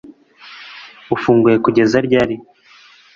[1.15, 2.35] ufunguye kugeza ryari